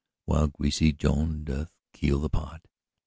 While 0.25 0.47
greasy 0.47 0.93
Joan 0.93 1.43
doth 1.43 1.69
keel 1.93 2.21
the 2.21 2.29
pot. 2.31 2.61